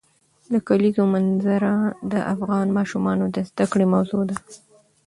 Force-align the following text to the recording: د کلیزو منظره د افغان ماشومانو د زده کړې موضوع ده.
د 0.53 0.53
کلیزو 0.67 1.03
منظره 1.13 1.73
د 2.11 2.13
افغان 2.33 2.67
ماشومانو 2.77 3.25
د 3.35 3.37
زده 3.49 3.65
کړې 3.71 3.85
موضوع 3.93 4.23
ده. 4.29 4.37